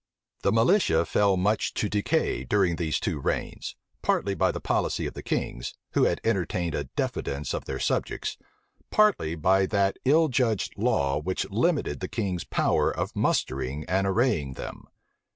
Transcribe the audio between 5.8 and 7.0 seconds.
who had entertained a